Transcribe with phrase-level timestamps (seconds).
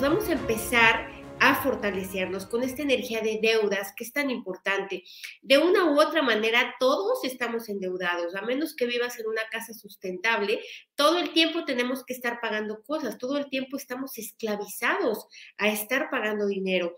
[0.00, 5.04] Vamos a empezar a fortalecernos con esta energía de deudas que es tan importante.
[5.42, 9.74] De una u otra manera, todos estamos endeudados, a menos que vivas en una casa
[9.74, 10.60] sustentable,
[10.94, 15.26] todo el tiempo tenemos que estar pagando cosas, todo el tiempo estamos esclavizados
[15.58, 16.94] a estar pagando dinero.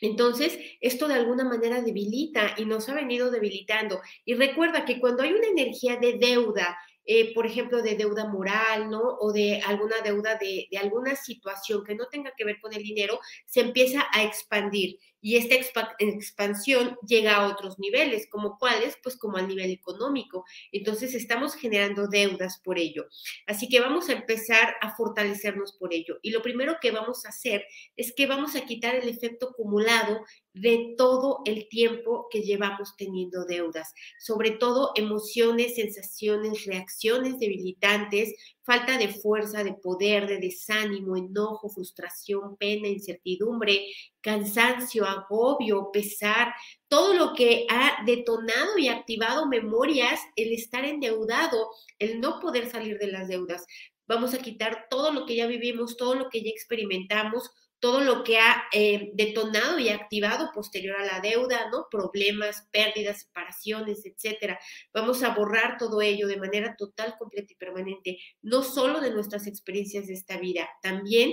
[0.00, 4.00] Entonces, esto de alguna manera debilita y nos ha venido debilitando.
[4.24, 6.78] Y recuerda que cuando hay una energía de deuda,
[7.10, 9.00] eh, por ejemplo, de deuda moral, ¿no?
[9.00, 12.82] O de alguna deuda de, de, alguna situación que no tenga que ver con el
[12.82, 15.54] dinero, se empieza a expandir y esta
[15.98, 20.44] expansión llega a otros niveles, como cuáles, pues como al nivel económico.
[20.72, 23.06] Entonces estamos generando deudas por ello.
[23.46, 26.18] Así que vamos a empezar a fortalecernos por ello.
[26.22, 27.64] Y lo primero que vamos a hacer
[27.96, 30.20] es que vamos a quitar el efecto acumulado
[30.52, 38.34] de todo el tiempo que llevamos teniendo deudas, sobre todo emociones, sensaciones, reacciones debilitantes,
[38.68, 43.86] falta de fuerza, de poder, de desánimo, enojo, frustración, pena, incertidumbre,
[44.20, 46.52] cansancio, agobio, pesar,
[46.86, 52.98] todo lo que ha detonado y activado memorias, el estar endeudado, el no poder salir
[52.98, 53.64] de las deudas.
[54.06, 58.24] Vamos a quitar todo lo que ya vivimos, todo lo que ya experimentamos, todo lo
[58.24, 61.86] que ha eh, detonado y activado posterior a la deuda, ¿no?
[61.90, 64.58] Problemas, pérdidas, separaciones, etcétera.
[64.92, 69.46] Vamos a borrar todo ello de manera total, completa y permanente, no solo de nuestras
[69.46, 71.32] experiencias de esta vida, también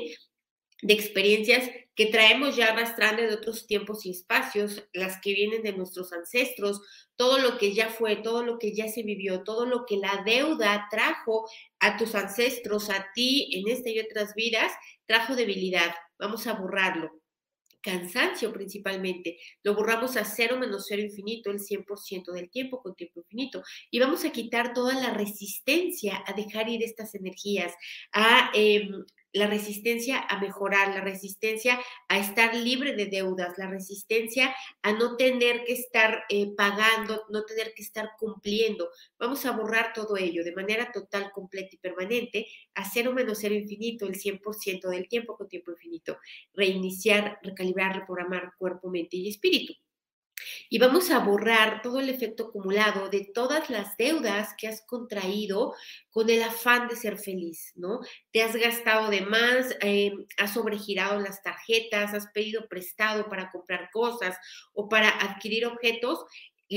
[0.81, 5.73] de experiencias que traemos ya arrastrando de otros tiempos y espacios, las que vienen de
[5.73, 6.81] nuestros ancestros,
[7.15, 10.21] todo lo que ya fue, todo lo que ya se vivió, todo lo que la
[10.25, 11.49] deuda trajo
[11.79, 14.73] a tus ancestros, a ti en esta y otras vidas,
[15.05, 15.95] trajo debilidad.
[16.19, 17.11] Vamos a borrarlo.
[17.81, 19.37] Cansancio principalmente.
[19.63, 23.63] Lo borramos a cero menos cero infinito el 100% del tiempo con tiempo infinito.
[23.91, 27.73] Y vamos a quitar toda la resistencia a dejar ir estas energías,
[28.11, 28.89] a eh,
[29.35, 35.17] la resistencia a mejorar, la resistencia a estar libre de deudas, la resistencia a no
[35.17, 38.89] tener que estar eh, pagando, no tener que estar cumpliendo.
[39.19, 43.55] Vamos a borrar todo ello de manera total, completa y permanente, a cero menos cero
[43.55, 46.17] infinito, el 100% del tiempo con tiempo infinito.
[46.53, 49.73] Reiniciar, recalibrar, reprogramar cuerpo, mente y espíritu.
[50.75, 55.73] Y vamos a borrar todo el efecto acumulado de todas las deudas que has contraído
[56.09, 58.01] con el afán de ser feliz, ¿no?
[58.33, 63.89] Te has gastado de más, eh, has sobregirado las tarjetas, has pedido prestado para comprar
[63.89, 64.35] cosas
[64.73, 66.25] o para adquirir objetos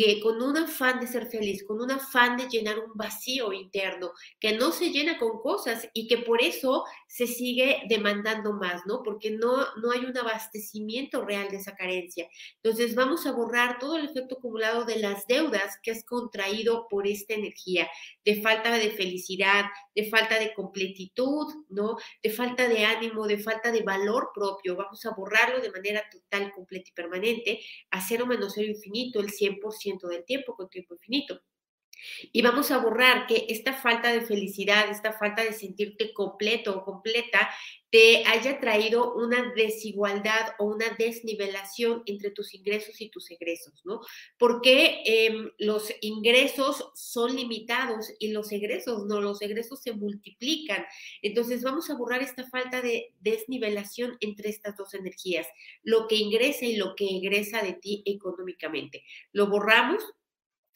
[0.05, 4.13] eh, con un afán de ser feliz, con un afán de llenar un vacío interno
[4.39, 9.03] que no se llena con cosas y que por eso se sigue demandando más, ¿no?
[9.03, 12.29] Porque no, no hay un abastecimiento real de esa carencia.
[12.63, 17.09] Entonces vamos a borrar todo el efecto acumulado de las deudas que has contraído por
[17.09, 17.89] esta energía,
[18.25, 19.65] de falta de felicidad,
[19.97, 21.97] de falta de completitud, ¿no?
[22.23, 24.77] De falta de ánimo, de falta de valor propio.
[24.77, 27.61] Vamos a borrarlo de manera total, completa y permanente,
[27.91, 31.41] a cero menos cero infinito, el 100% del tiempo con tiempo infinito.
[32.33, 36.85] Y vamos a borrar que esta falta de felicidad, esta falta de sentirte completo o
[36.85, 37.49] completa,
[37.91, 44.01] te haya traído una desigualdad o una desnivelación entre tus ingresos y tus egresos, ¿no?
[44.37, 50.85] Porque eh, los ingresos son limitados y los egresos no, los egresos se multiplican.
[51.23, 55.47] Entonces vamos a borrar esta falta de desnivelación entre estas dos energías,
[55.83, 59.03] lo que ingresa y lo que egresa de ti económicamente.
[59.33, 60.05] Lo borramos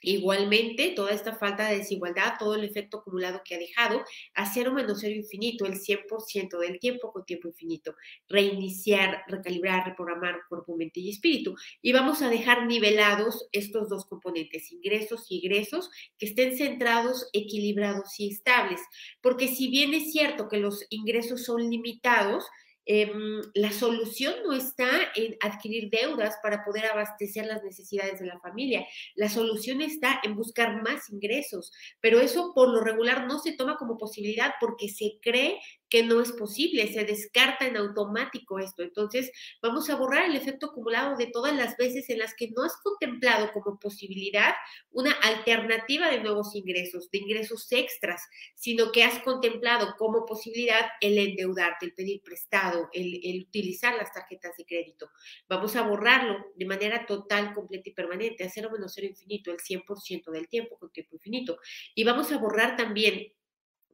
[0.02, 4.04] Igualmente, toda esta falta de desigualdad, todo el efecto acumulado que ha dejado,
[4.34, 7.94] a cero menos cero infinito, el 100% del tiempo con tiempo infinito.
[8.28, 11.54] Reiniciar, recalibrar, reprogramar cuerpo, mente y espíritu.
[11.80, 18.18] Y vamos a dejar nivelados estos dos componentes, ingresos y egresos, que estén centrados, equilibrados
[18.18, 18.80] y estables.
[19.20, 22.44] Porque si bien es cierto que los ingresos son limitados,
[22.84, 28.40] Em, la solución no está en adquirir deudas para poder abastecer las necesidades de la
[28.40, 28.84] familia.
[29.14, 33.76] La solución está en buscar más ingresos, pero eso por lo regular no se toma
[33.76, 38.82] como posibilidad porque se cree que no es posible, se descarta en automático esto.
[38.82, 39.30] Entonces,
[39.60, 42.74] vamos a borrar el efecto acumulado de todas las veces en las que no has
[42.78, 44.54] contemplado como posibilidad
[44.90, 48.22] una alternativa de nuevos ingresos, de ingresos extras,
[48.54, 54.56] sino que has contemplado como posibilidad el endeudarte, el pedir prestado el, utilizar las tarjetas
[54.56, 55.10] de crédito.
[55.48, 59.58] Vamos a borrarlo de manera total, completa y permanente, a cero menos cero infinito, el
[59.58, 61.58] 100% del tiempo con tiempo infinito.
[61.94, 63.32] Y vamos a borrar también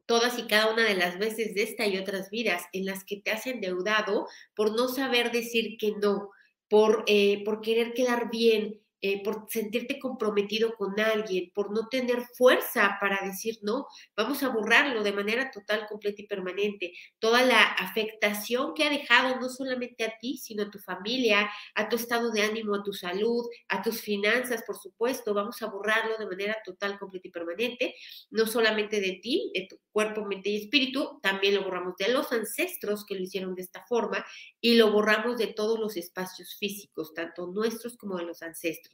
[0.05, 3.17] todas y cada una de las veces de esta y otras vidas en las que
[3.17, 6.31] te has endeudado por no saber decir que no,
[6.67, 12.21] por, eh, por querer quedar bien, eh, por sentirte comprometido con alguien, por no tener
[12.37, 16.93] fuerza para decir no, vamos a borrarlo de manera total, completa y permanente.
[17.19, 21.87] Toda la afectación que ha dejado no solamente a ti, sino a tu familia, a
[21.87, 26.17] tu estado de ánimo, a tu salud, a tus finanzas, por supuesto, vamos a borrarlo
[26.17, 27.95] de manera total, completa y permanente,
[28.31, 32.31] no solamente de ti, de tu cuerpo, mente y espíritu, también lo borramos de los
[32.31, 34.25] ancestros que lo hicieron de esta forma
[34.59, 38.88] y lo borramos de todos los espacios físicos, tanto nuestros como de los ancestros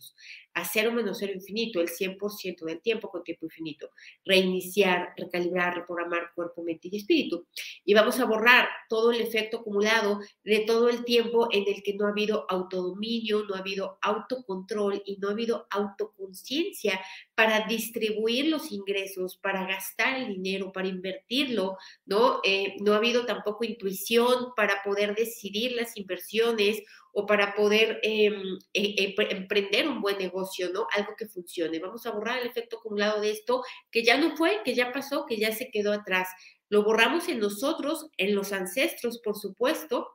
[0.55, 3.89] a cero menos cero infinito, el 100% del tiempo con tiempo infinito.
[4.23, 7.45] Reiniciar, recalibrar, reprogramar cuerpo, mente y espíritu.
[7.83, 11.95] Y vamos a borrar todo el efecto acumulado de todo el tiempo en el que
[11.95, 17.01] no ha habido autodominio, no ha habido autocontrol y no ha habido autoconciencia
[17.35, 22.39] para distribuir los ingresos, para gastar el dinero, para invertirlo, ¿no?
[22.43, 28.57] Eh, no ha habido tampoco intuición para poder decidir las inversiones o para poder em,
[28.73, 30.87] e, e, emprender un buen negocio, ¿no?
[30.91, 31.79] Algo que funcione.
[31.79, 35.25] Vamos a borrar el efecto acumulado de esto que ya no fue, que ya pasó,
[35.25, 36.29] que ya se quedó atrás.
[36.69, 40.14] Lo borramos en nosotros, en los ancestros, por supuesto,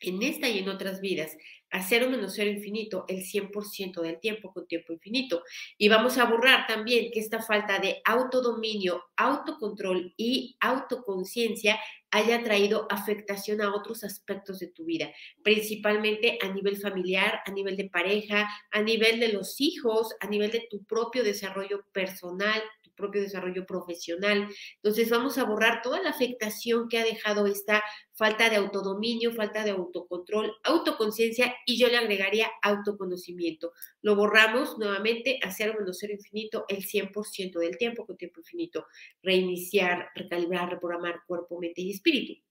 [0.00, 1.36] en esta y en otras vidas
[1.70, 5.42] a cero menos cero infinito el 100% del tiempo con tiempo infinito.
[5.78, 11.78] Y vamos a borrar también que esta falta de autodominio, autocontrol y autoconciencia
[12.10, 15.12] haya traído afectación a otros aspectos de tu vida,
[15.44, 20.50] principalmente a nivel familiar, a nivel de pareja, a nivel de los hijos, a nivel
[20.50, 22.60] de tu propio desarrollo personal,
[23.00, 24.48] propio desarrollo profesional.
[24.76, 27.82] Entonces vamos a borrar toda la afectación que ha dejado esta
[28.12, 33.72] falta de autodominio, falta de autocontrol, autoconciencia y yo le agregaría autoconocimiento.
[34.02, 38.86] Lo borramos nuevamente a cero menos cero infinito el 100% del tiempo con tiempo infinito.
[39.22, 42.49] Reiniciar, recalibrar, reprogramar cuerpo, mente y espíritu.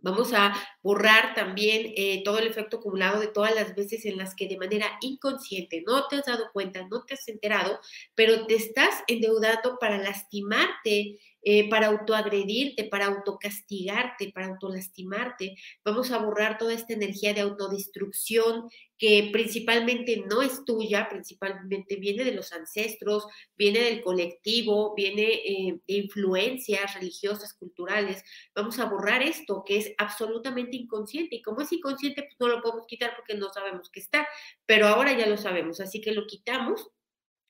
[0.00, 4.34] Vamos a borrar también eh, todo el efecto acumulado de todas las veces en las
[4.34, 7.80] que de manera inconsciente no te has dado cuenta, no te has enterado,
[8.14, 15.56] pero te estás endeudando para lastimarte, eh, para autoagredirte, para autocastigarte, para autolastimarte.
[15.84, 18.68] Vamos a borrar toda esta energía de autodestrucción
[18.98, 23.26] que principalmente no es tuya, principalmente viene de los ancestros,
[23.56, 28.24] viene del colectivo, viene eh, de influencias religiosas, culturales.
[28.54, 32.60] Vamos a borrar esto que es absolutamente inconsciente y como es inconsciente, pues no lo
[32.60, 34.26] podemos quitar porque no sabemos que está,
[34.66, 36.90] pero ahora ya lo sabemos, así que lo quitamos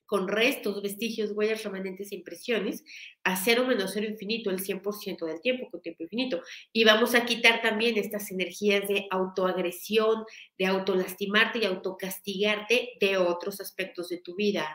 [0.09, 2.83] con restos, vestigios, huellas, remanentes e impresiones,
[3.25, 6.41] a cero menos cero infinito, el 100% del tiempo con tiempo infinito.
[6.73, 10.25] Y vamos a quitar también estas energías de autoagresión,
[10.57, 14.67] de autolastimarte y autocastigarte de otros aspectos de tu vida,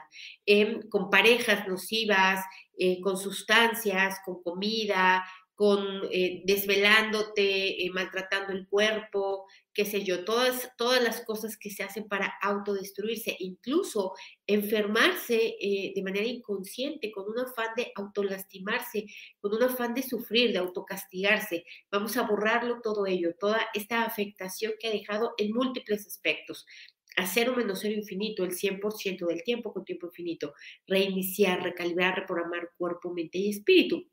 [0.45, 2.45] em, con parejas nocivas,
[2.77, 5.25] eh, con sustancias, con comida,
[5.55, 11.69] con eh, desvelándote, eh, maltratando el cuerpo, qué sé yo, todas, todas las cosas que
[11.69, 14.13] se hacen para autodestruirse, incluso
[14.47, 19.05] enfermarse eh, de manera inconsciente, con un afán de autolastimarse,
[19.39, 21.65] con un afán de sufrir, de autocastigarse.
[21.91, 26.65] Vamos a borrarlo todo ello, toda esta afectación que ha dejado en múltiples aspectos
[27.15, 30.53] a cero menos cero infinito, el 100% del tiempo con tiempo infinito,
[30.87, 34.07] reiniciar, recalibrar, reprogramar cuerpo, mente y espíritu.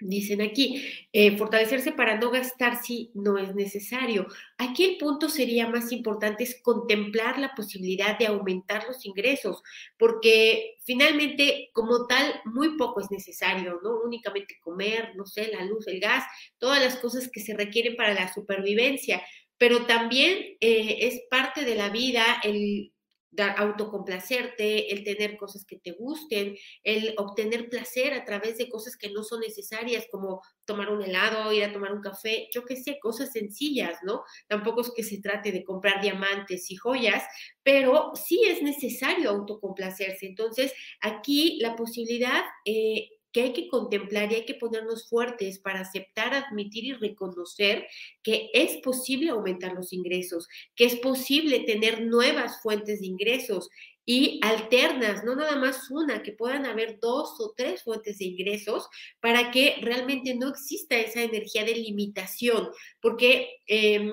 [0.00, 4.26] Dicen aquí, eh, fortalecerse para no gastar si no es necesario.
[4.56, 9.62] Aquí el punto sería más importante es contemplar la posibilidad de aumentar los ingresos,
[9.98, 14.00] porque finalmente como tal muy poco es necesario, ¿no?
[14.04, 16.24] Únicamente comer, no sé, la luz, el gas,
[16.58, 19.22] todas las cosas que se requieren para la supervivencia,
[19.58, 22.92] pero también eh, es parte de la vida el
[23.30, 28.96] dar, autocomplacerte, el tener cosas que te gusten, el obtener placer a través de cosas
[28.96, 32.76] que no son necesarias, como tomar un helado, ir a tomar un café, yo qué
[32.76, 34.22] sé, cosas sencillas, ¿no?
[34.48, 37.24] Tampoco es que se trate de comprar diamantes y joyas,
[37.62, 40.26] pero sí es necesario autocomplacerse.
[40.26, 42.42] Entonces, aquí la posibilidad...
[42.64, 47.86] Eh, que hay que contemplar y hay que ponernos fuertes para aceptar, admitir y reconocer
[48.22, 53.68] que es posible aumentar los ingresos, que es posible tener nuevas fuentes de ingresos
[54.04, 58.88] y alternas, no nada más una, que puedan haber dos o tres fuentes de ingresos
[59.20, 62.70] para que realmente no exista esa energía de limitación,
[63.00, 64.10] porque em,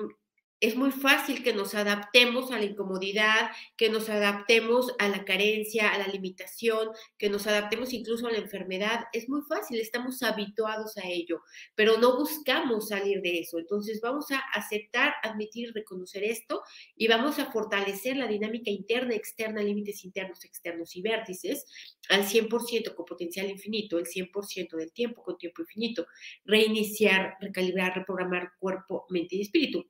[0.60, 5.88] es muy fácil que nos adaptemos a la incomodidad, que nos adaptemos a la carencia,
[5.90, 9.04] a la limitación, que nos adaptemos incluso a la enfermedad.
[9.12, 11.42] Es muy fácil, estamos habituados a ello,
[11.76, 13.58] pero no buscamos salir de eso.
[13.58, 16.62] Entonces vamos a aceptar, admitir, reconocer esto
[16.96, 21.66] y vamos a fortalecer la dinámica interna, externa, límites internos, externos y vértices
[22.08, 26.06] al 100% con potencial infinito, el 100% del tiempo con tiempo infinito.
[26.44, 29.86] Reiniciar, recalibrar, reprogramar cuerpo, mente y espíritu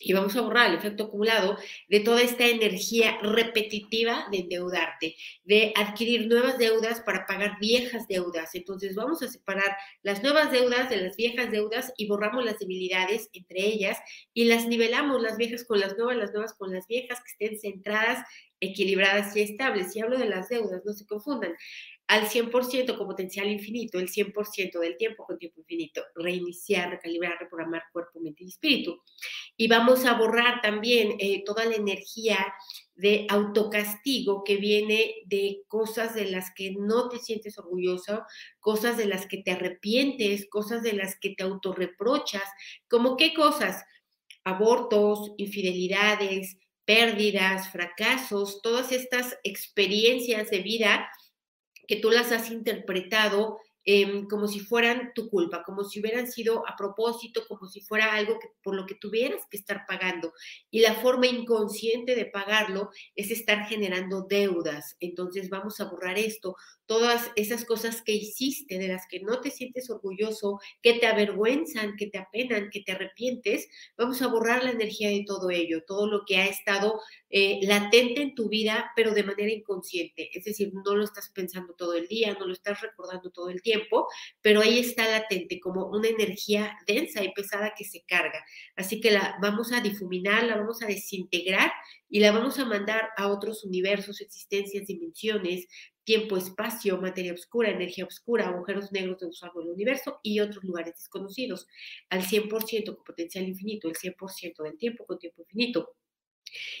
[0.00, 5.14] y vamos a borrar el efecto acumulado de toda esta energía repetitiva de endeudarte,
[5.44, 8.54] de adquirir nuevas deudas para pagar viejas deudas.
[8.54, 13.28] Entonces vamos a separar las nuevas deudas de las viejas deudas y borramos las debilidades
[13.34, 13.98] entre ellas
[14.32, 17.60] y las nivelamos las viejas con las nuevas, las nuevas con las viejas que estén
[17.60, 18.26] centradas,
[18.60, 19.94] equilibradas y estables.
[19.96, 21.54] Y hablo de las deudas, no se confundan
[22.10, 27.84] al 100% con potencial infinito, el 100% del tiempo con tiempo infinito, reiniciar, recalibrar, reprogramar
[27.92, 29.00] cuerpo, mente y espíritu.
[29.56, 32.52] Y vamos a borrar también eh, toda la energía
[32.96, 38.24] de autocastigo que viene de cosas de las que no te sientes orgulloso,
[38.58, 42.42] cosas de las que te arrepientes, cosas de las que te autorreprochas,
[42.88, 43.84] como qué cosas,
[44.42, 46.56] abortos, infidelidades,
[46.90, 51.08] pérdidas, fracasos, todas estas experiencias de vida
[51.86, 56.68] que tú las has interpretado Em, como si fueran tu culpa, como si hubieran sido
[56.68, 60.34] a propósito, como si fuera algo que, por lo que tuvieras que estar pagando.
[60.70, 64.96] Y la forma inconsciente de pagarlo es estar generando deudas.
[65.00, 69.50] Entonces vamos a borrar esto, todas esas cosas que hiciste, de las que no te
[69.50, 74.72] sientes orgulloso, que te avergüenzan, que te apenan, que te arrepientes, vamos a borrar la
[74.72, 79.14] energía de todo ello, todo lo que ha estado eh, latente en tu vida, pero
[79.14, 80.36] de manera inconsciente.
[80.36, 83.62] Es decir, no lo estás pensando todo el día, no lo estás recordando todo el
[83.62, 83.69] tiempo,
[84.40, 88.44] pero ahí está latente como una energía densa y pesada que se carga.
[88.76, 91.72] Así que la vamos a difuminar, la vamos a desintegrar
[92.08, 95.66] y la vamos a mandar a otros universos, existencias, dimensiones,
[96.04, 100.94] tiempo, espacio, materia oscura, energía oscura, agujeros negros de usado del universo y otros lugares
[100.96, 101.66] desconocidos,
[102.08, 105.94] al 100% con potencial infinito, el 100% del tiempo con tiempo infinito.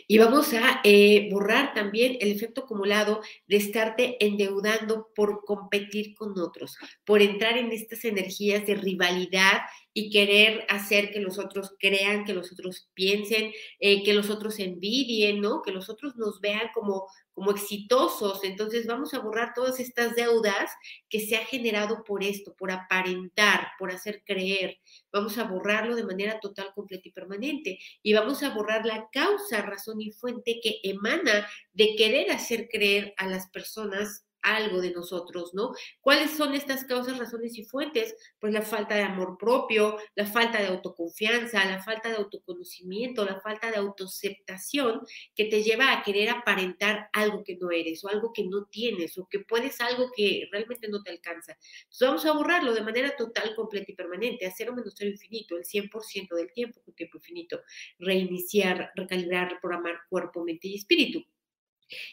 [0.06, 6.38] Y vamos a eh, borrar también el efecto acumulado de estarte endeudando por competir con
[6.38, 9.60] otros, por entrar en estas energías de rivalidad
[9.92, 14.58] y querer hacer que los otros crean, que los otros piensen, eh, que los otros
[14.60, 15.62] envidien, ¿no?
[15.62, 18.44] Que los otros nos vean como, como exitosos.
[18.44, 20.70] Entonces vamos a borrar todas estas deudas
[21.08, 24.78] que se ha generado por esto, por aparentar, por hacer creer.
[25.12, 27.78] Vamos a borrarlo de manera total, completa y permanente.
[28.02, 33.12] Y vamos a borrar la causa, razón y fuente que emana de querer hacer creer
[33.16, 35.72] a las personas algo de nosotros, ¿no?
[36.00, 38.14] ¿Cuáles son estas causas, razones y fuentes?
[38.38, 43.40] Pues la falta de amor propio, la falta de autoconfianza, la falta de autoconocimiento, la
[43.40, 45.00] falta de autoaceptación
[45.34, 49.18] que te lleva a querer aparentar algo que no eres o algo que no tienes
[49.18, 51.56] o que puedes algo que realmente no te alcanza.
[51.82, 55.56] Entonces vamos a borrarlo de manera total, completa y permanente, a cero menos cero infinito,
[55.56, 57.60] el 100% del tiempo con tiempo infinito,
[57.98, 61.24] reiniciar, recalibrar, reprogramar cuerpo, mente y espíritu.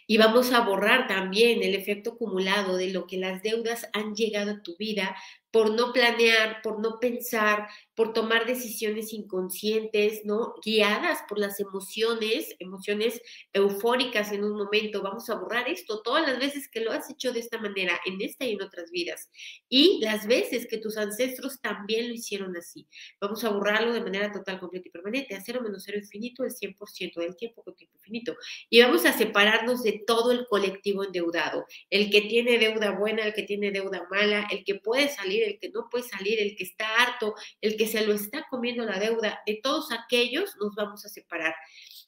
[0.07, 4.51] Y vamos a borrar también el efecto acumulado de lo que las deudas han llegado
[4.51, 5.15] a tu vida
[5.51, 7.67] por no planear, por no pensar,
[7.98, 10.54] por tomar decisiones inconscientes, ¿no?
[10.63, 13.20] Guiadas por las emociones, emociones
[13.54, 15.01] eufóricas en un momento.
[15.01, 18.22] Vamos a borrar esto todas las veces que lo has hecho de esta manera, en
[18.22, 19.32] esta y en otras vidas.
[19.68, 22.88] Y las veces que tus ancestros también lo hicieron así.
[23.20, 26.51] Vamos a borrarlo de manera total, completa y permanente, a cero menos cero infinito, el
[26.51, 28.36] 100% del tiempo con tiempo infinito.
[28.70, 31.66] Y vamos a separarnos de todo el colectivo endeudado.
[31.89, 35.58] El que tiene deuda buena, el que tiene deuda mala, el que puede salir, el
[35.58, 39.00] que no puede salir, el que está harto, el que se lo está comiendo la
[39.00, 41.56] deuda, de todos aquellos nos vamos a separar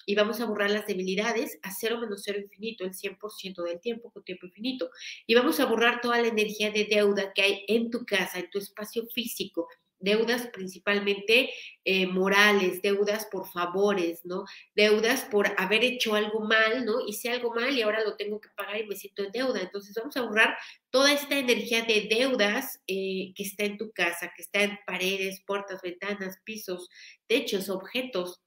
[0.06, 4.12] y vamos a borrar las debilidades a cero menos cero infinito, el 100% del tiempo
[4.12, 4.90] con tiempo infinito.
[5.28, 8.50] Y vamos a borrar toda la energía de deuda que hay en tu casa, en
[8.50, 9.68] tu espacio físico,
[10.00, 11.52] deudas principalmente
[11.84, 14.46] eh, morales, deudas por favores, ¿no?
[14.76, 17.06] Deudas por haber hecho algo mal, ¿no?
[17.08, 19.62] Hice algo mal y ahora lo tengo que pagar y me siento en deuda.
[19.62, 20.58] Entonces vamos a borrar
[20.90, 25.42] toda esta energía de deudas eh, que está en tu casa, que está en paredes,
[25.46, 26.90] puertas, ventanas, pisos,
[27.28, 28.42] techos, objetos,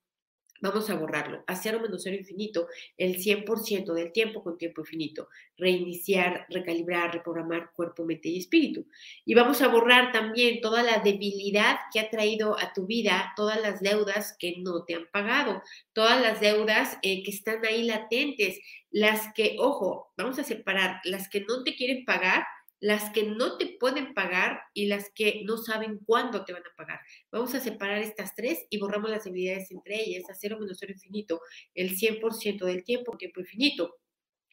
[0.63, 5.29] Vamos a borrarlo a cero menos cero infinito el 100% del tiempo con tiempo infinito.
[5.59, 8.87] Reiniciar, recalibrar, reprogramar cuerpo, mente y espíritu.
[9.25, 13.61] Y vamos a borrar también toda la debilidad que ha traído a tu vida, todas
[13.61, 18.61] las deudas que no te han pagado, todas las deudas eh, que están ahí latentes,
[18.93, 22.45] las que, ojo, vamos a separar las que no te quieren pagar
[22.83, 26.77] las que no te pueden pagar y las que no saben cuándo te van a
[26.77, 26.99] pagar.
[27.31, 30.93] Vamos a separar estas tres y borramos las debilidades entre ellas, a cero menos cero
[30.93, 31.41] infinito,
[31.77, 34.02] el 100% del tiempo, tiempo infinito.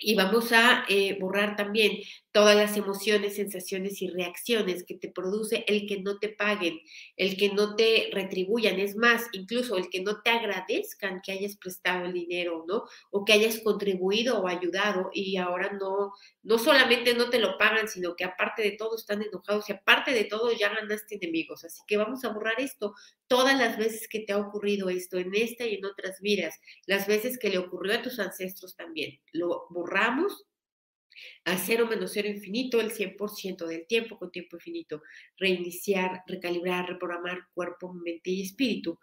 [0.01, 1.99] Y vamos a eh, borrar también
[2.31, 6.79] todas las emociones, sensaciones y reacciones que te produce el que no te paguen,
[7.17, 11.57] el que no te retribuyan, es más, incluso el que no te agradezcan que hayas
[11.57, 12.83] prestado el dinero, ¿no?
[13.11, 16.13] O que hayas contribuido o ayudado y ahora no,
[16.43, 20.11] no solamente no te lo pagan, sino que aparte de todo están enojados y aparte
[20.11, 21.65] de todo ya ganaste enemigos.
[21.65, 22.93] Así que vamos a borrar esto
[23.29, 27.07] todas las veces que te ha ocurrido esto, en esta y en otras vidas, las
[27.07, 29.21] veces que le ocurrió a tus ancestros también.
[29.31, 30.45] Lo borramos
[31.45, 35.01] a cero menos cero infinito el 100% del tiempo con tiempo infinito.
[35.37, 38.99] Reiniciar, recalibrar, reprogramar cuerpo, mente y espíritu.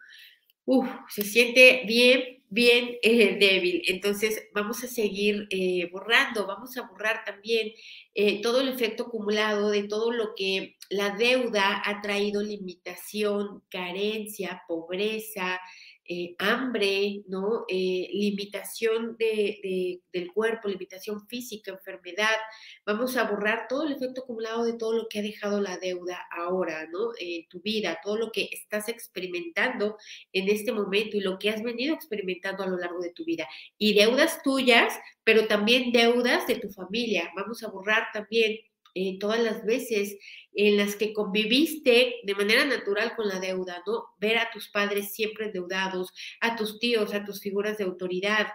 [0.67, 3.83] Uf, se siente bien, bien eh, débil.
[3.87, 7.71] Entonces vamos a seguir eh, borrando, vamos a borrar también
[8.15, 14.63] eh, todo el efecto acumulado de todo lo que la deuda ha traído, limitación, carencia,
[14.67, 15.61] pobreza,
[16.09, 17.65] eh, hambre, ¿no?
[17.69, 22.37] Eh, limitación de, del cuerpo, limitación física, enfermedad.
[22.85, 26.27] Vamos a borrar todo el efecto acumulado de todo lo que ha dejado la deuda
[26.31, 27.11] ahora, ¿no?
[27.19, 29.97] En tu vida, todo lo que estás experimentando
[30.33, 33.49] en este momento y lo que has venido experimentando a lo largo de tu vida.
[33.79, 34.95] Y deudas tuyas,
[35.25, 37.31] pero también deudas de tu familia.
[37.37, 38.59] Vamos a borrar también
[38.99, 40.17] eh, todas las veces
[40.55, 44.07] en las que conviviste de manera natural con la deuda, ¿no?
[44.19, 48.47] Ver a tus padres siempre endeudados, a tus tíos, a tus figuras de autoridad,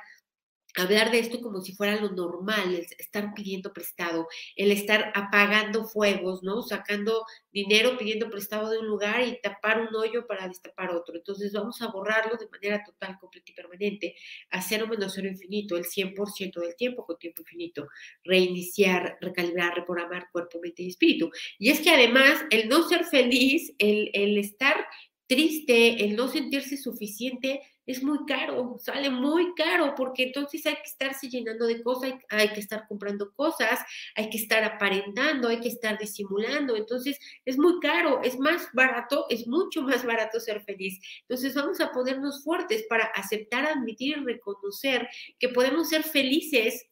[0.78, 5.86] hablar de esto como si fuera lo normal, el estar pidiendo prestado, el estar apagando
[5.86, 6.62] fuegos, ¿no?
[6.62, 11.16] Sacando dinero, pidiendo prestado de un lugar y tapar un hoyo para destapar otro.
[11.16, 14.16] Entonces vamos a borrarlo de manera total, completa y permanente,
[14.50, 17.88] a cero menos cero infinito, el 100% del tiempo con tiempo infinito,
[18.24, 21.32] reiniciar, recalibrar, reprogramar cuerpo, mente y espíritu.
[21.60, 24.86] Y es que además el no ser feliz, el, el estar
[25.28, 30.84] triste, el no sentirse suficiente, es muy caro, sale muy caro, porque entonces hay que
[30.84, 33.80] estarse llenando de cosas, hay, que estar comprando cosas,
[34.16, 39.26] hay que estar aparentando, hay que estar disimulando, entonces es muy caro, es más barato,
[39.30, 41.00] es mucho más barato ser feliz.
[41.22, 45.08] Entonces vamos a ponernos fuertes para aceptar, admitir y reconocer
[45.40, 46.88] que podemos ser felices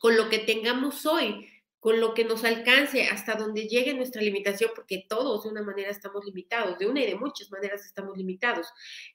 [0.00, 1.48] con lo que tengamos hoy
[1.86, 5.88] con lo que nos alcance, hasta donde llegue nuestra limitación, porque todos de una manera
[5.88, 8.66] estamos limitados, de una y de muchas maneras estamos limitados.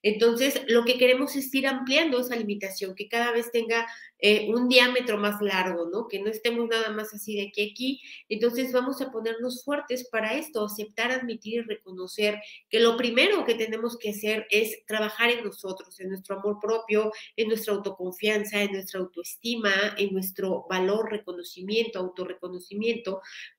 [0.01, 3.86] Entonces, lo que queremos es ir ampliando esa limitación, que cada vez tenga
[4.19, 6.07] eh, un diámetro más largo, ¿no?
[6.07, 8.01] Que no estemos nada más así de aquí a aquí.
[8.29, 13.55] Entonces, vamos a ponernos fuertes para esto, aceptar, admitir y reconocer que lo primero que
[13.55, 18.71] tenemos que hacer es trabajar en nosotros, en nuestro amor propio, en nuestra autoconfianza, en
[18.71, 22.61] nuestra autoestima, en nuestro valor, reconocimiento, autorreconocimiento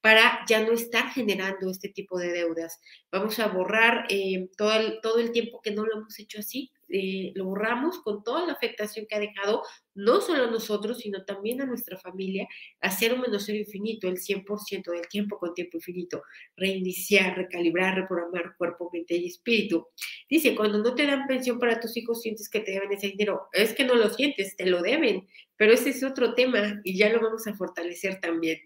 [0.01, 2.81] para ya no estar generando este tipo de deudas.
[3.11, 6.71] Vamos a borrar eh, todo, el, todo el tiempo que no lo hemos hecho así,
[6.95, 9.63] eh, lo borramos con toda la afectación que ha dejado,
[9.95, 12.47] no solo a nosotros, sino también a nuestra familia,
[12.83, 16.23] a cero menos cero infinito, el 100% del tiempo con tiempo infinito,
[16.55, 19.87] reiniciar, recalibrar, reprogramar cuerpo, mente y espíritu.
[20.29, 23.49] Dice, cuando no te dan pensión para tus hijos, sientes que te deben ese dinero.
[23.53, 27.09] Es que no lo sientes, te lo deben, pero ese es otro tema y ya
[27.09, 28.59] lo vamos a fortalecer también.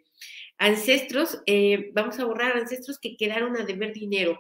[0.59, 4.39] Ancestros, eh, vamos a borrar ancestros que quedaron a deber dinero.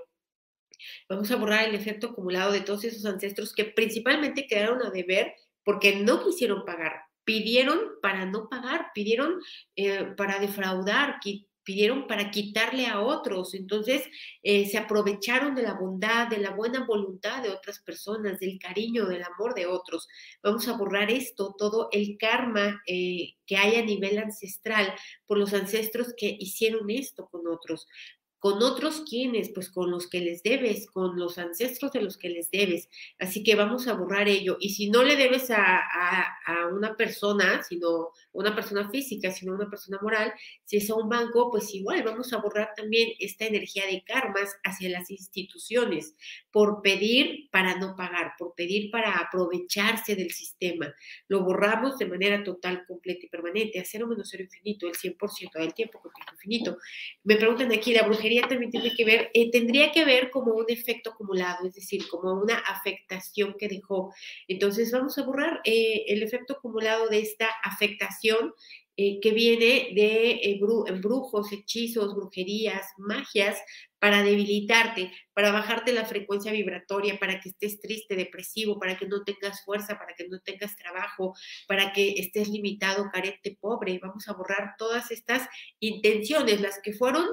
[1.08, 5.34] Vamos a borrar el efecto acumulado de todos esos ancestros que principalmente quedaron a deber
[5.64, 7.02] porque no quisieron pagar.
[7.24, 9.40] Pidieron para no pagar, pidieron
[9.74, 11.18] eh, para defraudar,
[11.66, 13.52] pidieron para quitarle a otros.
[13.54, 14.04] Entonces,
[14.42, 19.06] eh, se aprovecharon de la bondad, de la buena voluntad de otras personas, del cariño,
[19.06, 20.08] del amor de otros.
[20.42, 24.94] Vamos a borrar esto, todo el karma eh, que hay a nivel ancestral
[25.26, 27.88] por los ancestros que hicieron esto con otros
[28.38, 32.28] con otros quienes, pues con los que les debes, con los ancestros de los que
[32.28, 32.88] les debes.
[33.18, 34.56] Así que vamos a borrar ello.
[34.60, 39.70] Y si no le debes a, a, una persona, sino una persona física, sino una
[39.70, 40.32] persona moral,
[40.64, 44.54] si es a un banco, pues igual vamos a borrar también esta energía de karmas
[44.64, 46.14] hacia las instituciones
[46.50, 50.94] por pedir para no pagar, por pedir para aprovecharse del sistema.
[51.28, 55.52] Lo borramos de manera total, completa y permanente, a cero menos cero infinito, el 100%
[55.52, 56.00] del tiempo tiempo
[56.32, 56.78] infinito.
[57.24, 58.06] Me preguntan aquí, la
[58.48, 62.32] también tiene que ver, eh, tendría que ver como un efecto acumulado, es decir, como
[62.34, 64.12] una afectación que dejó.
[64.48, 68.52] Entonces vamos a borrar eh, el efecto acumulado de esta afectación
[68.98, 73.58] eh, que viene de embrujos, hechizos, brujerías, magias,
[73.98, 79.22] para debilitarte, para bajarte la frecuencia vibratoria, para que estés triste, depresivo, para que no
[79.24, 81.34] tengas fuerza, para que no tengas trabajo,
[81.66, 83.98] para que estés limitado, carente, pobre.
[84.00, 85.46] Vamos a borrar todas estas
[85.78, 87.26] intenciones, las que fueron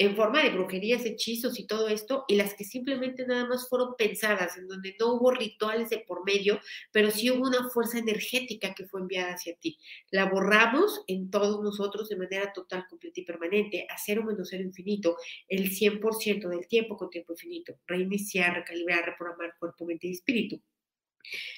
[0.00, 3.96] en forma de brujerías, hechizos y todo esto, y las que simplemente nada más fueron
[3.98, 6.58] pensadas, en donde no hubo rituales de por medio,
[6.90, 9.76] pero sí hubo una fuerza energética que fue enviada hacia ti.
[10.10, 14.64] La borramos en todos nosotros de manera total, completa y permanente, a cero menos cero
[14.64, 15.16] infinito,
[15.48, 20.62] el 100% del tiempo con tiempo infinito, reiniciar, recalibrar, reprogramar cuerpo, mente y espíritu.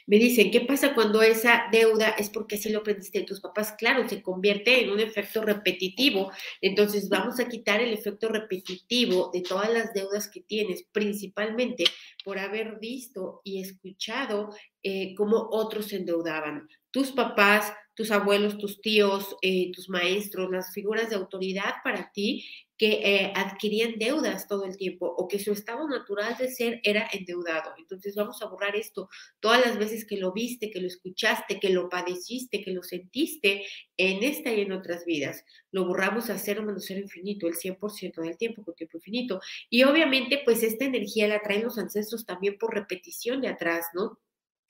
[0.07, 3.73] Me dicen, ¿qué pasa cuando esa deuda es porque así lo aprendiste de tus papás?
[3.79, 6.33] Claro, se convierte en un efecto repetitivo.
[6.61, 11.85] Entonces vamos a quitar el efecto repetitivo de todas las deudas que tienes, principalmente
[12.25, 16.69] por haber visto y escuchado eh, cómo otros se endeudaban.
[16.93, 22.45] Tus papás, tus abuelos, tus tíos, eh, tus maestros, las figuras de autoridad para ti
[22.79, 27.09] que eh, adquirían deudas todo el tiempo o que su estado natural de ser era
[27.13, 27.73] endeudado.
[27.79, 31.69] Entonces vamos a borrar esto todas las veces que lo viste, que lo escuchaste, que
[31.69, 33.65] lo padeciste, que lo sentiste
[33.97, 35.45] en esta y en otras vidas.
[35.71, 39.41] Lo borramos a cero menos cero infinito, el 100% del tiempo con tiempo infinito.
[39.71, 44.19] Y obviamente pues esta energía la traen los ancestros también por repetición de atrás, ¿no?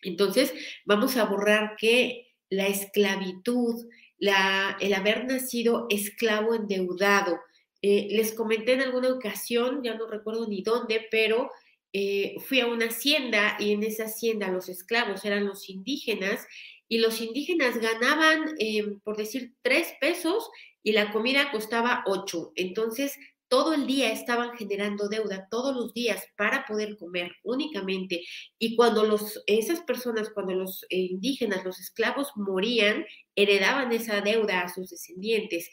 [0.02, 0.52] Entonces
[0.84, 3.86] vamos a borrar que la esclavitud,
[4.18, 7.40] la, el haber nacido esclavo endeudado,
[7.80, 11.50] eh, les comenté en alguna ocasión, ya no recuerdo ni dónde, pero
[11.92, 16.46] eh, fui a una hacienda y en esa hacienda los esclavos eran los indígenas
[16.88, 20.48] y los indígenas ganaban, em, por decir, tres pesos
[20.82, 22.52] y la comida costaba ocho.
[22.54, 23.18] Entonces,
[23.52, 28.24] todo el día estaban generando deuda, todos los días para poder comer únicamente.
[28.58, 33.04] Y cuando los, esas personas, cuando los eh, indígenas, los esclavos morían,
[33.36, 35.68] heredaban esa deuda a sus descendientes.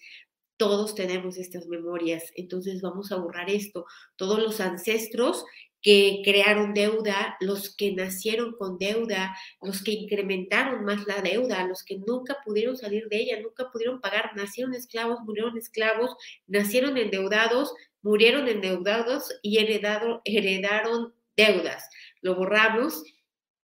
[0.58, 3.86] Todos tenemos estas memorias, entonces vamos a borrar esto.
[4.18, 5.46] Todos los ancestros
[5.82, 11.84] que crearon deuda, los que nacieron con deuda, los que incrementaron más la deuda, los
[11.84, 16.16] que nunca pudieron salir de ella, nunca pudieron pagar, nacieron esclavos, murieron esclavos,
[16.48, 21.90] nacieron endeudados, murieron endeudados y heredado, heredaron deudas.
[22.22, 23.04] Lo borramos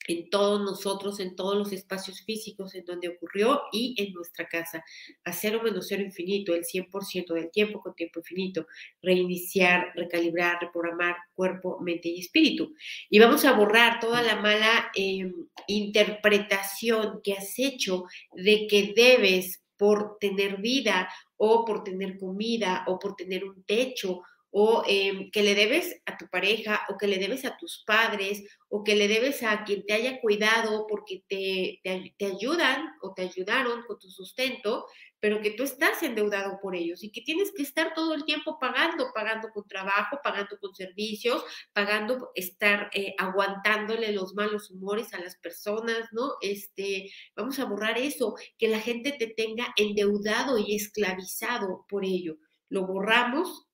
[0.07, 4.83] en todos nosotros, en todos los espacios físicos en donde ocurrió y en nuestra casa.
[5.23, 8.67] A cero menos cero infinito, el 100% del tiempo con tiempo infinito.
[9.01, 12.73] Reiniciar, recalibrar, reprogramar cuerpo, mente y espíritu.
[13.09, 15.33] Y vamos a borrar toda la mala em,
[15.67, 22.99] interpretación que has hecho de que debes por tener vida o por tener comida o
[22.99, 24.21] por tener un techo
[24.55, 28.43] o em, que le debes a tu pareja o que le debes a tus padres
[28.69, 33.23] o que le debes a quien te haya cuidado porque te, te, ayudan o te
[33.23, 34.85] ayudaron con tu sustento,
[35.19, 38.59] pero que tú estás endeudado por ellos y que tienes que estar todo el tiempo
[38.59, 45.19] pagando, pagando con trabajo, pagando con servicios, pagando, estar eh, aguantándole los malos humores a
[45.19, 46.33] las personas, ¿no?
[46.41, 52.37] Este, vamos a borrar eso, que la gente te tenga endeudado y esclavizado por ello.
[52.69, 53.67] Lo borramos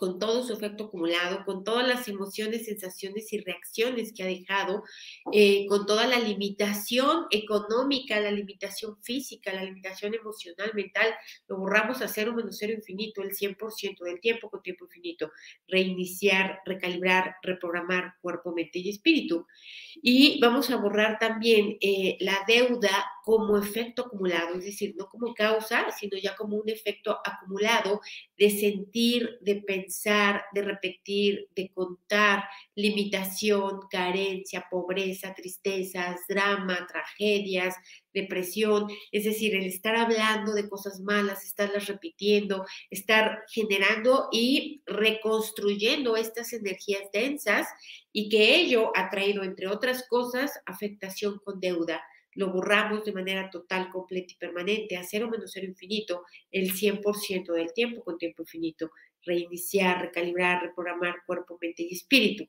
[0.00, 4.82] con todo su efecto acumulado, con todas las emociones, sensaciones y reacciones que ha dejado,
[5.30, 11.14] eh, con toda la limitación económica, la limitación física, la limitación emocional, mental,
[11.48, 15.32] lo borramos a cero menos cero infinito, el 100% del tiempo con tiempo infinito,
[15.68, 19.46] reiniciar, recalibrar, reprogramar cuerpo, mente y espíritu.
[20.02, 25.32] Y vamos a borrar también eh, la deuda como efecto acumulado, es decir, no como
[25.34, 28.00] causa, sino ya como un efecto acumulado
[28.36, 32.42] de sentir, de pensar, de repetir, de contar,
[32.74, 37.76] limitación, carencia, pobreza, tristezas, drama, tragedias,
[38.12, 46.16] depresión, es decir, el estar hablando de cosas malas, estarlas repitiendo, estar generando y reconstruyendo
[46.16, 47.68] estas energías densas
[48.12, 52.02] y que ello ha traído, entre otras cosas, afectación con deuda
[52.34, 57.52] lo borramos de manera total, completa y permanente, a cero menos cero infinito, el 100%
[57.52, 58.90] del tiempo con tiempo infinito,
[59.22, 62.48] reiniciar, recalibrar, reprogramar cuerpo, mente y espíritu.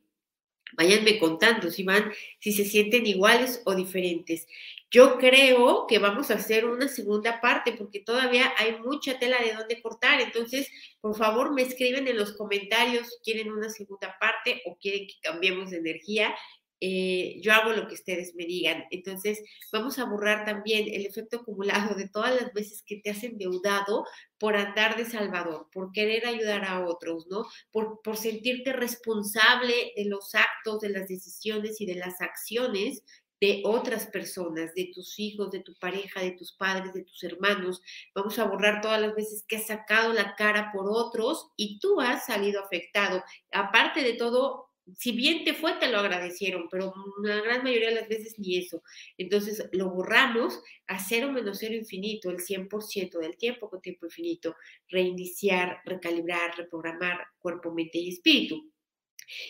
[0.74, 4.48] Váyanme contando si van, si se sienten iguales o diferentes.
[4.90, 9.54] Yo creo que vamos a hacer una segunda parte porque todavía hay mucha tela de
[9.54, 10.22] dónde cortar.
[10.22, 10.70] Entonces,
[11.02, 15.16] por favor, me escriben en los comentarios si quieren una segunda parte o quieren que
[15.22, 16.34] cambiemos de energía
[16.82, 18.86] eh, yo hago lo que ustedes me digan.
[18.90, 19.40] Entonces,
[19.72, 24.04] vamos a borrar también el efecto acumulado de todas las veces que te has endeudado
[24.40, 27.46] por andar de salvador, por querer ayudar a otros, ¿no?
[27.72, 33.04] Por, por sentirte responsable de los actos, de las decisiones y de las acciones
[33.42, 37.82] de otras personas, de tus hijos, de tu pareja, de tus padres, de tus hermanos.
[38.14, 42.00] Vamos a borrar todas las veces que has sacado la cara por otros y tú
[42.00, 43.24] has salido afectado.
[43.52, 47.96] Aparte de todo, si bien te fue, te lo agradecieron, pero la gran mayoría de
[47.96, 48.84] las veces ni eso.
[49.18, 54.56] Entonces lo borramos a cero menos cero infinito, el 100% del tiempo con tiempo infinito,
[54.90, 58.72] reiniciar, recalibrar, reprogramar cuerpo, mente y espíritu.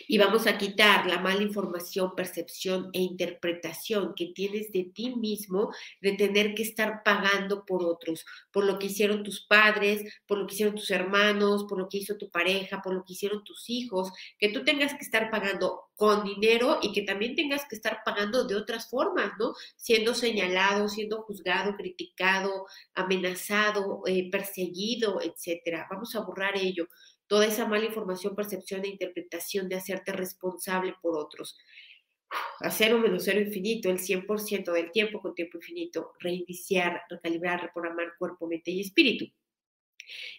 [0.07, 5.71] Y vamos a quitar la mala información, percepción e interpretación que tienes de ti mismo
[6.01, 10.47] de tener que estar pagando por otros, por lo que hicieron tus padres, por lo
[10.47, 13.69] que hicieron tus hermanos, por lo que hizo tu pareja, por lo que hicieron tus
[13.69, 17.99] hijos, que tú tengas que estar pagando con dinero y que también tengas que estar
[18.03, 19.53] pagando de otras formas, ¿no?
[19.75, 22.65] Siendo señalado, siendo juzgado, criticado,
[22.95, 25.87] amenazado, eh, perseguido, etcétera.
[25.91, 26.87] Vamos a borrar ello
[27.31, 31.57] toda esa mala información, percepción e interpretación de hacerte responsable por otros.
[32.59, 38.17] Hacer un menos cero infinito, el 100% del tiempo con tiempo infinito, reiniciar, recalibrar, reprogramar
[38.19, 39.27] cuerpo, mente y espíritu.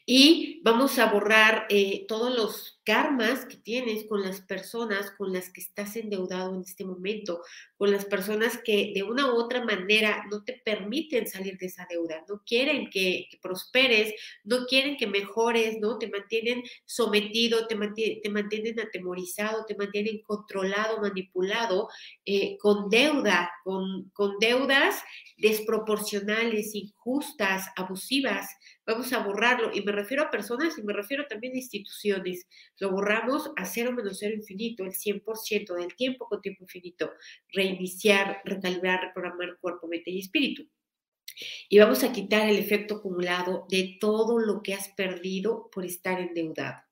[0.05, 5.49] Y vamos a borrar eh, todos los karmas que tienes con las personas con las
[5.49, 7.41] que estás endeudado en este momento,
[7.83, 11.85] con las personas que de una u otra manera no te permiten salir de esa
[11.91, 14.15] deuda, no quieren que, prosperes,
[14.45, 15.99] no quieren que mejores, ¿no?
[15.99, 17.75] Te mantienen sometido, te,
[18.23, 21.89] te mantienen atemorizado, te mantienen controlado, manipulado,
[22.25, 25.03] eh, con deuda, con, deudas
[25.37, 28.47] desproporcionales, injustas, abusivas.
[28.87, 29.73] Vamos a borrarlo.
[29.75, 32.47] Y me refiero a personas y me refiero también a instituciones
[32.79, 37.13] lo borramos a cero menos cero infinito, el 100% del tiempo con tiempo infinito.
[37.73, 40.69] Reiniciar, recalibrar, reprogramar cuerpo, mente y espíritu.
[41.69, 46.21] Y vamos a quitar el efecto acumulado de todo lo que has perdido por estar
[46.21, 46.83] endeudado.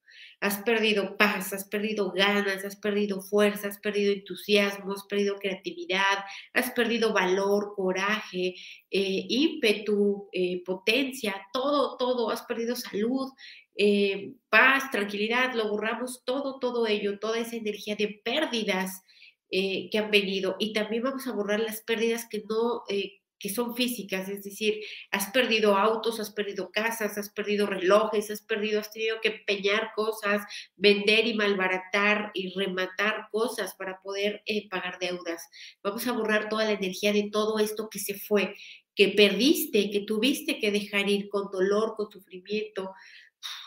[0.40, 6.24] Has perdido paz, has perdido ganas, has perdido fuerza, has perdido entusiasmo, has perdido creatividad,
[6.54, 8.54] has perdido valor, coraje,
[8.90, 13.30] eh, ímpetu, eh, potencia, todo, todo, has perdido salud,
[13.76, 19.02] eh, paz, tranquilidad, lo borramos todo, todo ello, toda esa energía de pérdidas
[19.50, 20.56] eh, que han venido.
[20.58, 24.80] Y también vamos a borrar las pérdidas que no, eh, que son físicas, es decir,
[25.10, 29.92] has perdido autos, has perdido casas, has perdido relojes, has perdido, has tenido que empeñar
[29.96, 30.42] cosas,
[30.76, 35.48] vender y malbaratar y rematar cosas para poder pagar deudas.
[35.82, 38.54] Vamos a borrar toda la energía de todo esto que se fue,
[38.94, 42.92] que perdiste, que tuviste que dejar ir con dolor, con sufrimiento,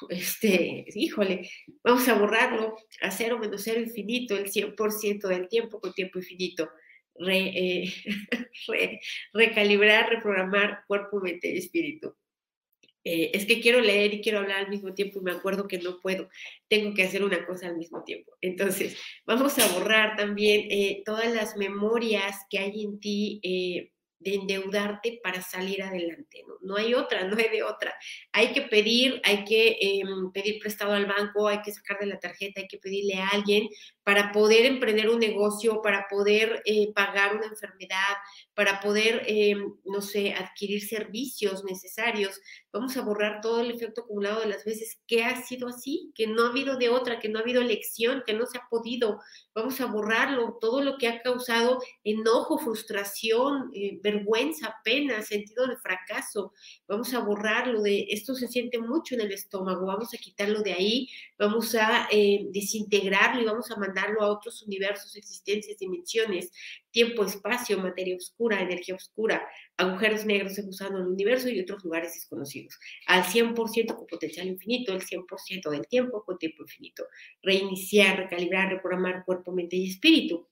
[0.10, 1.50] este, híjole,
[1.84, 6.70] vamos a borrarlo a cero menos cero infinito, el 100% del tiempo con tiempo infinito.
[7.28, 7.94] Eh,
[9.34, 12.16] recalibrar, reprogramar cuerpo, mente y espíritu.
[13.06, 15.78] Eh, es que quiero leer y quiero hablar al mismo tiempo y me acuerdo que
[15.78, 16.30] no puedo,
[16.70, 18.32] tengo que hacer una cosa al mismo tiempo.
[18.40, 23.92] Entonces, vamos a borrar también eh, todas las memorias que hay en ti
[24.24, 26.56] de endeudarte para salir adelante, ¿no?
[26.62, 27.94] No hay otra, no hay de otra.
[28.32, 32.20] Hay que pedir, hay que em, pedir prestado al banco, hay que sacar de la
[32.20, 33.68] tarjeta, hay que pedirle a alguien
[34.04, 38.16] para poder emprender un negocio, para poder eh, pagar una enfermedad,
[38.54, 42.40] para poder, em, no sé, adquirir servicios necesarios.
[42.72, 46.28] Vamos a borrar todo el efecto acumulado de las veces que ha sido así, que
[46.28, 49.20] no ha habido de otra, que no ha habido elección, que no se ha podido.
[49.56, 55.78] Vamos a borrarlo, todo lo que ha causado enojo, frustración, eh, vergüenza, pena, sentido de
[55.78, 56.54] fracaso.
[56.88, 60.74] Vamos a borrarlo de esto se siente mucho en el estómago, vamos a quitarlo de
[60.74, 66.52] ahí, vamos a eh, desintegrarlo y vamos a mandarlo a otros universos, existencias, dimensiones,
[66.92, 69.46] tiempo, espacio, materia oscura, energía oscura,
[69.78, 72.78] agujeros negros en el universo y otros lugares desconocidos.
[73.08, 77.06] Al 100% con potencial infinito, el 100% del tiempo con tiempo infinito.
[77.42, 80.48] Reiniciar, recalibrar, reprogramar cuerpo, mente y espíritu.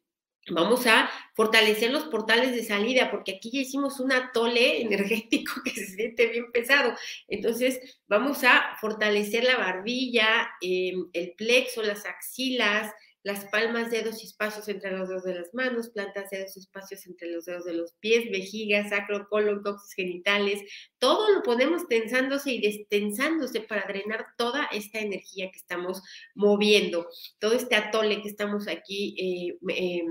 [0.50, 5.72] Vamos a fortalecer los portales de salida, porque aquí ya hicimos un atole energético que
[5.72, 6.96] se siente bien pesado.
[7.28, 12.92] Entonces, vamos a fortalecer la barbilla, em, el plexo, las axilas,
[13.24, 17.06] las palmas, dedos y espacios entre los dedos de las manos, plantas, dedos y espacios
[17.06, 20.62] entre los dedos de los pies, vejiga, sacro, colon, coxis, genitales,
[20.98, 26.02] todo lo ponemos tensándose y destensándose para drenar toda esta energía que estamos
[26.34, 27.08] moviendo,
[27.40, 30.08] todo este atole que estamos aquí eh, em,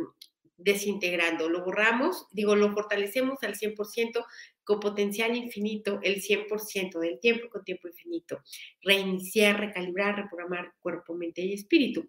[0.57, 1.49] desintegrando.
[1.49, 4.25] Lo borramos, digo, lo fortalecemos al 100%
[4.62, 8.40] con potencial infinito, el 100% del tiempo con tiempo infinito.
[8.83, 12.09] Reiniciar, recalibrar, reprogramar cuerpo, mente y espíritu.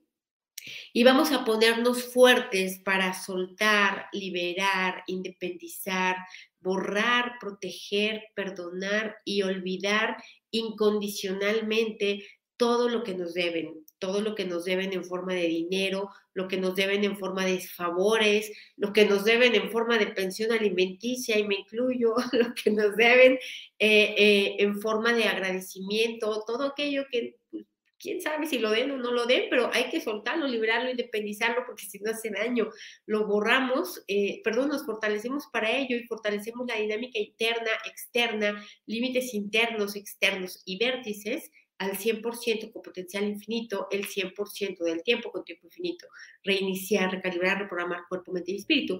[0.94, 6.18] Y vamos a ponernos fuertes para soltar, liberar, independizar,
[6.60, 10.18] borrar, proteger, perdonar y olvidar
[10.52, 12.24] incondicionalmente
[12.62, 13.84] todo lo que nos deben.
[13.98, 17.46] todo lo que nos deben en forma de dinero, lo que nos deben en forma
[17.46, 22.54] de favores, lo que nos deben en forma de pensión alimenticia, y me incluyo, lo
[22.56, 23.34] que nos deben
[23.80, 27.66] eh, eh, en forma de agradecimiento, todo aquello que pues,
[28.02, 31.64] quién sabe si lo den o no lo den, pero hay que soltarlo, liberarlo, independizarlo,
[31.66, 32.70] porque si no hace daño,
[33.06, 39.34] lo borramos, eh, perdón, nos fortalecemos para ello y fortalecemos la dinámica interna, externa, límites
[39.34, 45.66] internos, externos y vértices al 100% con potencial infinito, el 100% del tiempo con tiempo
[45.66, 46.08] infinito.
[46.44, 49.00] Reiniciar, recalibrar, reprogramar cuerpo, mente y espíritu.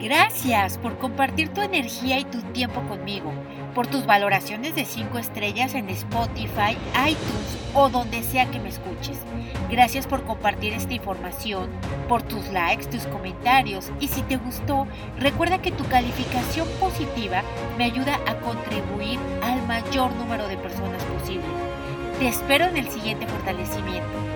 [0.00, 3.32] Gracias por compartir tu energía y tu tiempo conmigo,
[3.74, 9.18] por tus valoraciones de 5 estrellas en Spotify, iTunes o donde sea que me escuches.
[9.70, 11.68] Gracias por compartir esta información,
[12.08, 14.86] por tus likes, tus comentarios y si te gustó,
[15.18, 17.42] recuerda que tu calificación positiva
[17.76, 21.44] me ayuda a contribuir al mayor número de personas posible.
[22.18, 24.33] Te espero en el siguiente fortalecimiento.